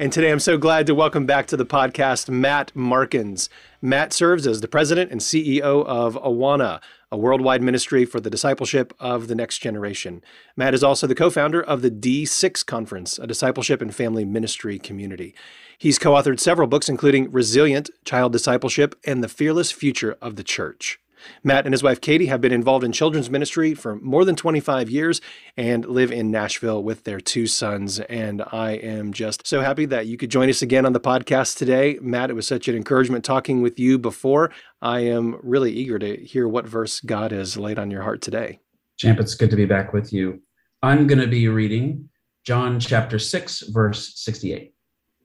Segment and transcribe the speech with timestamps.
[0.00, 3.50] And today I'm so glad to welcome back to the podcast Matt Markins.
[3.82, 6.80] Matt serves as the president and CEO of Awana,
[7.12, 10.24] a worldwide ministry for the discipleship of the next generation.
[10.56, 14.78] Matt is also the co founder of the D6 Conference, a discipleship and family ministry
[14.78, 15.34] community.
[15.76, 20.44] He's co authored several books, including Resilient, Child Discipleship, and The Fearless Future of the
[20.44, 20.98] Church.
[21.42, 24.90] Matt and his wife Katie have been involved in children's ministry for more than 25
[24.90, 25.20] years
[25.56, 28.00] and live in Nashville with their two sons.
[28.00, 31.56] And I am just so happy that you could join us again on the podcast
[31.56, 31.98] today.
[32.00, 34.50] Matt, it was such an encouragement talking with you before.
[34.82, 38.60] I am really eager to hear what verse God has laid on your heart today.
[38.98, 40.42] Champ, it's good to be back with you.
[40.82, 42.08] I'm going to be reading
[42.44, 44.74] John chapter 6, verse 68.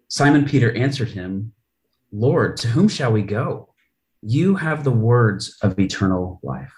[0.07, 1.53] Simon Peter answered him,
[2.11, 3.73] Lord, to whom shall we go?
[4.21, 6.73] You have the words of eternal life.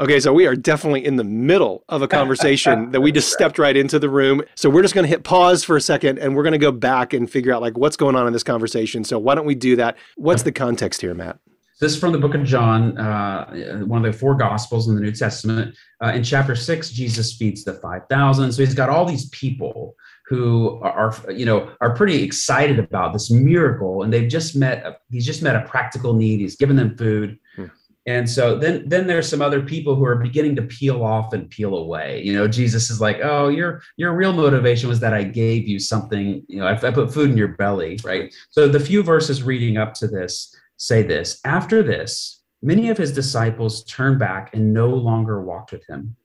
[0.00, 3.58] Okay, so we are definitely in the middle of a conversation that we just stepped
[3.58, 4.42] right into the room.
[4.56, 6.72] So we're just going to hit pause for a second and we're going to go
[6.72, 9.04] back and figure out like what's going on in this conversation.
[9.04, 9.96] So why don't we do that?
[10.16, 11.38] What's the context here, Matt?
[11.80, 15.00] This is from the book of John, uh, one of the four gospels in the
[15.00, 15.76] New Testament.
[16.02, 18.52] Uh, in chapter six, Jesus feeds the 5,000.
[18.52, 19.94] So he's got all these people
[20.32, 24.96] who are, you know are pretty excited about this miracle and they've just met a,
[25.10, 27.38] he's just met a practical need he's given them food.
[27.54, 27.66] Hmm.
[28.06, 31.50] and so then then there's some other people who are beginning to peel off and
[31.50, 32.22] peel away.
[32.24, 35.78] You know jesus is like oh your your real motivation was that i gave you
[35.78, 38.34] something you know i, I put food in your belly right?
[38.48, 43.12] So the few verses reading up to this say this after this many of his
[43.12, 46.16] disciples turned back and no longer walked with him.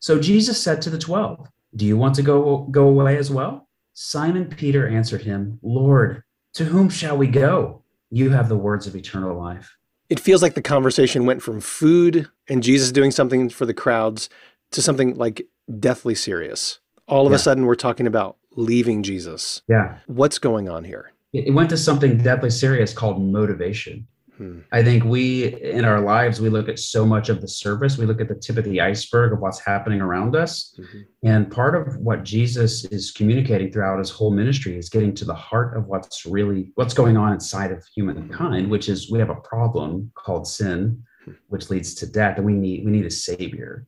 [0.00, 3.68] So jesus said to the 12 do you want to go, go away as well?
[3.94, 6.22] Simon Peter answered him, Lord,
[6.54, 7.82] to whom shall we go?
[8.10, 9.76] You have the words of eternal life.
[10.08, 14.28] It feels like the conversation went from food and Jesus doing something for the crowds
[14.72, 15.46] to something like
[15.80, 16.80] deathly serious.
[17.08, 17.36] All of yeah.
[17.36, 19.62] a sudden, we're talking about leaving Jesus.
[19.68, 19.98] Yeah.
[20.06, 21.12] What's going on here?
[21.32, 24.06] It went to something deathly serious called motivation.
[24.36, 24.60] Hmm.
[24.72, 27.96] I think we, in our lives, we look at so much of the surface.
[27.96, 30.74] We look at the tip of the iceberg of what's happening around us.
[30.78, 30.98] Mm-hmm.
[31.22, 35.34] And part of what Jesus is communicating throughout his whole ministry is getting to the
[35.34, 39.36] heart of what's really what's going on inside of humankind, which is we have a
[39.36, 41.32] problem called sin, hmm.
[41.48, 43.86] which leads to death, and we need we need a savior.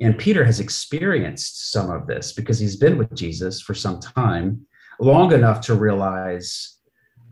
[0.00, 4.66] And Peter has experienced some of this because he's been with Jesus for some time,
[5.00, 6.76] long enough to realize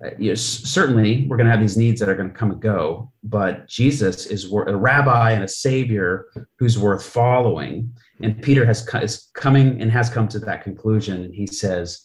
[0.02, 2.60] uh, you certainly we're going to have these needs that are going to come and
[2.60, 6.26] go, but Jesus is a rabbi and a savior
[6.58, 7.92] who's worth following.
[8.20, 12.02] And Peter has is coming and has come to that conclusion, and he says,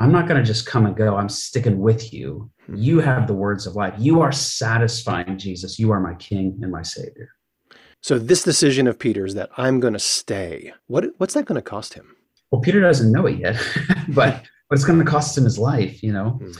[0.00, 1.16] "I'm not going to just come and go.
[1.16, 2.50] I'm sticking with you.
[2.74, 3.94] You have the words of life.
[3.98, 5.78] You are satisfying, Jesus.
[5.78, 7.30] You are my King and my Savior."
[8.02, 10.72] So this decision of Peter's that I'm going to stay.
[10.86, 12.16] What what's that going to cost him?
[12.50, 13.56] Well, Peter doesn't know it yet,
[14.08, 16.02] but but it's going to cost him his life.
[16.02, 16.30] You know.
[16.30, 16.52] Hmm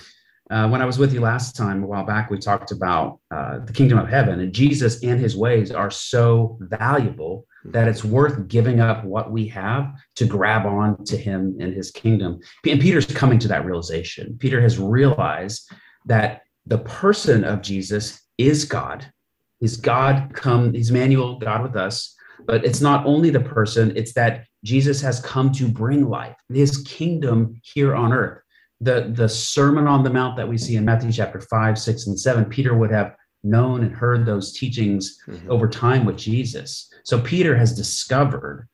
[0.50, 3.61] uh, when I was with you last time, a while back, we talked about uh,
[3.61, 8.49] the kingdom of heaven, and Jesus and his ways are so valuable that it's worth
[8.49, 12.41] giving up what we have to grab on to him and his kingdom.
[12.66, 14.37] And Peter's coming to that realization.
[14.41, 15.71] Peter has realized
[16.06, 19.06] that the person of Jesus is God.
[19.60, 22.16] He's God come, he's Emmanuel, God with us.
[22.44, 26.78] But it's not only the person, it's that Jesus has come to bring life, his
[26.78, 28.43] kingdom here on earth
[28.80, 32.18] the the sermon on the mount that we see in matthew chapter 5 6 and
[32.18, 35.50] 7 peter would have known and heard those teachings mm-hmm.
[35.50, 36.92] over time with jesus.
[37.04, 38.68] So peter has discovered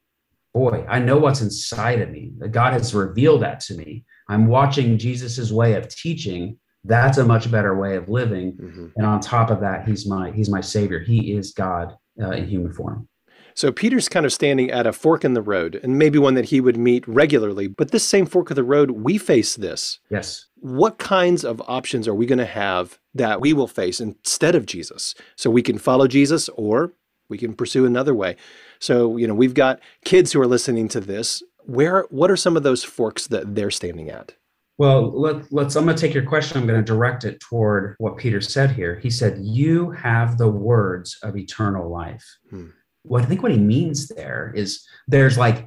[0.54, 2.32] boy i know what's inside of me.
[2.50, 4.04] God has revealed that to me.
[4.28, 6.58] I'm watching jesus's way of teaching.
[6.84, 8.52] That's a much better way of living.
[8.52, 8.86] Mm-hmm.
[8.96, 11.00] and on top of that he's my he's my savior.
[11.00, 13.08] He is god uh, in human form
[13.56, 16.44] so Peter's kind of standing at a fork in the road, and maybe one that
[16.44, 17.68] he would meet regularly.
[17.68, 19.98] But this same fork of the road, we face this.
[20.10, 20.46] Yes.
[20.56, 24.66] What kinds of options are we going to have that we will face instead of
[24.66, 25.14] Jesus?
[25.36, 26.92] So we can follow Jesus or
[27.30, 28.36] we can pursue another way.
[28.78, 31.42] So, you know, we've got kids who are listening to this.
[31.64, 34.34] Where what are some of those forks that they're standing at?
[34.78, 36.58] Well, let, us I'm going to take your question.
[36.58, 39.00] I'm going to direct it toward what Peter said here.
[39.00, 42.66] He said, "You have the words of eternal life." Hmm
[43.06, 45.64] what I think what he means there is there's like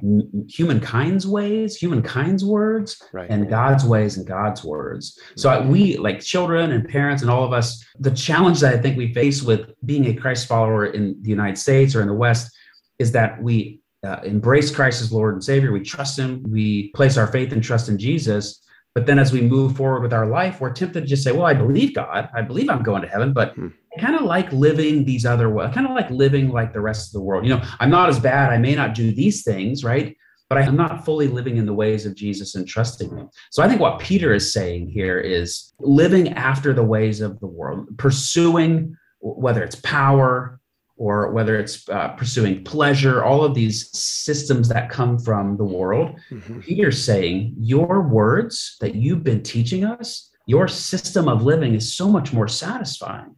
[0.48, 3.28] humankind's ways, humankind's words, right.
[3.30, 5.18] and God's ways and God's words.
[5.36, 8.96] So we, like children and parents and all of us, the challenge that I think
[8.96, 12.54] we face with being a Christ follower in the United States or in the West
[12.98, 15.72] is that we uh, embrace Christ as Lord and Savior.
[15.72, 16.42] We trust Him.
[16.46, 18.62] We place our faith and trust in Jesus.
[18.94, 21.46] But then as we move forward with our life, we're tempted to just say, well,
[21.46, 22.28] I believe God.
[22.34, 23.68] I believe I'm going to heaven, but hmm.
[23.96, 25.68] I kind of like living these other ways.
[25.68, 27.44] I kind of like living like the rest of the world.
[27.44, 28.50] You know, I'm not as bad.
[28.50, 30.16] I may not do these things, right?
[30.48, 33.30] But I'm not fully living in the ways of Jesus and trusting him.
[33.50, 37.46] So I think what Peter is saying here is living after the ways of the
[37.46, 40.60] world, pursuing whether it's power,
[41.00, 46.14] or whether it's uh, pursuing pleasure, all of these systems that come from the world.
[46.30, 46.60] Mm-hmm.
[46.60, 52.06] Peter's saying, Your words that you've been teaching us, your system of living is so
[52.06, 53.34] much more satisfying.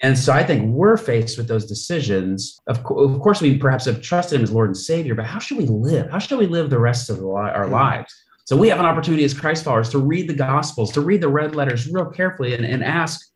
[0.00, 2.60] And so I think we're faced with those decisions.
[2.66, 5.38] Of, co- of, course, we perhaps have trusted him as Lord and Savior, but how
[5.38, 6.10] should we live?
[6.10, 7.72] How should we live the rest of our hmm.
[7.72, 8.14] lives?
[8.44, 11.28] So we have an opportunity as Christ followers to read the Gospels, to read the
[11.28, 13.30] red letters real carefully and, and ask,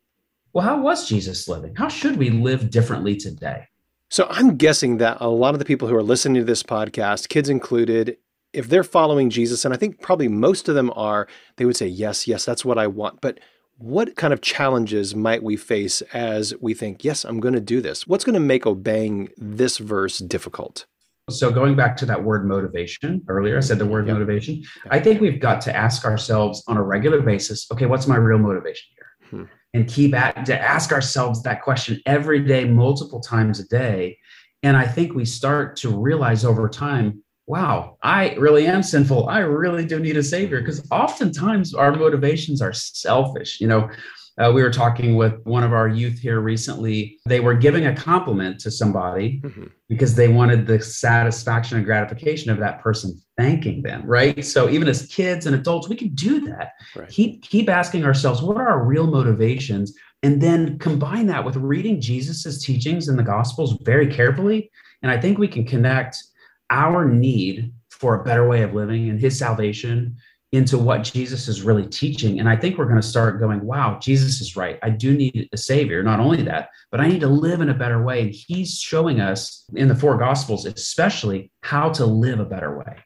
[0.53, 1.75] well, how was Jesus living?
[1.75, 3.67] How should we live differently today?
[4.09, 7.29] So I'm guessing that a lot of the people who are listening to this podcast,
[7.29, 8.17] kids included,
[8.53, 11.27] if they're following Jesus, and I think probably most of them are,
[11.57, 13.21] they would say, Yes, yes, that's what I want.
[13.21, 13.39] But
[13.79, 17.81] what kind of challenges might we face as we think, Yes, I'm going to do
[17.81, 18.05] this?
[18.05, 20.85] What's going to make obeying this verse difficult?
[21.29, 24.15] So, going back to that word motivation earlier, I said the word yep.
[24.15, 24.63] motivation.
[24.89, 28.39] I think we've got to ask ourselves on a regular basis okay, what's my real
[28.39, 29.29] motivation here?
[29.29, 34.17] Hmm and keep at to ask ourselves that question every day, multiple times a day.
[34.63, 39.27] And I think we start to realize over time, wow, I really am sinful.
[39.27, 43.59] I really do need a savior because oftentimes our motivations are selfish.
[43.59, 43.89] You know,
[44.37, 47.17] uh, we were talking with one of our youth here recently.
[47.25, 49.65] They were giving a compliment to somebody mm-hmm.
[49.89, 54.45] because they wanted the satisfaction and gratification of that person thanking them, right?
[54.45, 56.73] So even as kids and adults, we can do that.
[56.95, 57.09] Right.
[57.09, 59.95] Keep keep asking ourselves, what are our real motivations?
[60.21, 64.69] And then combine that with reading Jesus's teachings in the Gospels very carefully.
[65.01, 66.23] And I think we can connect
[66.69, 70.15] our need for a better way of living and his salvation
[70.51, 72.39] into what Jesus is really teaching.
[72.39, 74.79] And I think we're going to start going, wow, Jesus is right.
[74.81, 76.01] I do need a savior.
[76.01, 78.21] Not only that, but I need to live in a better way.
[78.21, 82.97] And he's showing us in the four gospels, especially how to live a better way.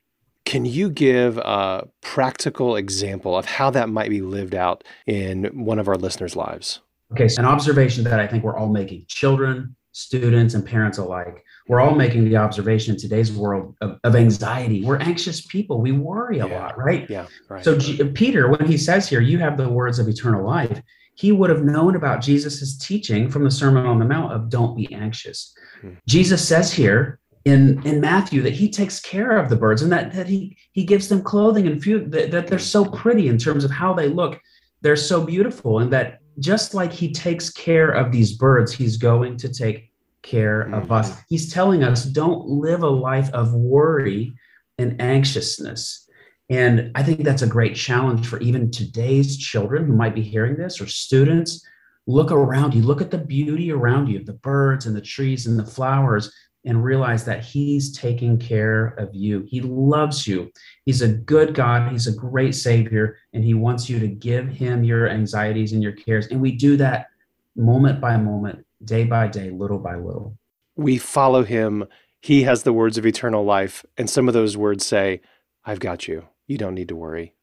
[0.46, 5.80] Can you give a practical example of how that might be lived out in one
[5.80, 6.80] of our listeners' lives?
[7.12, 11.44] Okay, so an observation that I think we're all making children, students, and parents alike
[11.68, 14.84] we're all making the observation in today's world of, of anxiety.
[14.84, 15.82] We're anxious people.
[15.82, 16.60] We worry a yeah.
[16.60, 17.10] lot, right?
[17.10, 17.28] Yeah.
[17.50, 17.64] Right.
[17.64, 20.82] So G- Peter, when he says here, you have the words of eternal life,
[21.16, 24.76] he would have known about Jesus's teaching from the Sermon on the Mount of don't
[24.76, 25.54] be anxious.
[25.80, 25.92] Hmm.
[26.08, 30.14] Jesus says here in, in Matthew that he takes care of the birds and that,
[30.14, 33.64] that he, he gives them clothing and food, that, that they're so pretty in terms
[33.64, 34.40] of how they look.
[34.82, 35.80] They're so beautiful.
[35.80, 39.92] And that just like he takes care of these birds, he's going to take
[40.22, 40.74] care mm-hmm.
[40.76, 41.22] of us.
[41.30, 44.34] He's telling us don't live a life of worry
[44.78, 46.10] and anxiousness.
[46.50, 50.56] And I think that's a great challenge for even today's children who might be hearing
[50.56, 51.66] this or students.
[52.06, 55.58] Look around you, look at the beauty around you, the birds and the trees and
[55.58, 56.34] the flowers,
[56.66, 59.46] and realize that He's taking care of you.
[59.48, 60.52] He loves you.
[60.86, 61.92] He's a good God.
[61.92, 65.92] He's a great Savior, and He wants you to give Him your anxieties and your
[65.92, 66.28] cares.
[66.28, 67.08] And we do that
[67.56, 70.38] moment by moment day by day, little by little.
[70.76, 71.86] We follow him.
[72.22, 73.86] He has the words of eternal life.
[73.98, 75.22] And some of those words say,
[75.66, 76.28] I've got you.
[76.48, 77.36] You don't need to worry.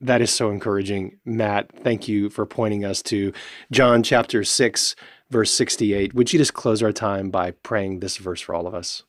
[0.00, 1.18] That is so encouraging.
[1.24, 3.32] Matt, thank you for pointing us to
[3.72, 4.94] John chapter 6,
[5.30, 6.14] verse 68.
[6.14, 9.02] Would you just close our time by praying this verse for all of us?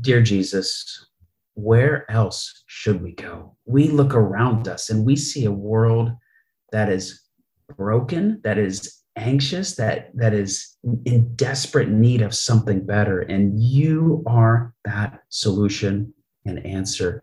[0.00, 1.06] Dear Jesus,
[1.54, 3.56] where else should we go?
[3.64, 6.10] We look around us and we see a world
[6.72, 7.22] that is
[7.76, 14.22] broken, that is anxious that that is in desperate need of something better and you
[14.26, 16.12] are that solution
[16.44, 17.22] and answer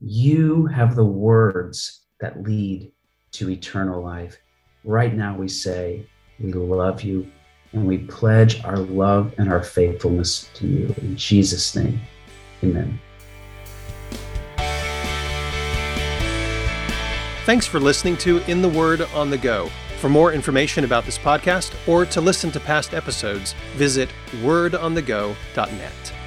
[0.00, 2.90] you have the words that lead
[3.30, 4.38] to eternal life
[4.84, 6.04] right now we say
[6.40, 7.30] we love you
[7.72, 10.94] and we pledge our love and our faithfulness to you.
[10.98, 12.00] In jesus name
[12.62, 13.00] amen.
[17.44, 19.70] Thanks for listening to in the word on the go.
[20.00, 24.10] For more information about this podcast or to listen to past episodes, visit
[24.42, 26.17] wordonthego.net.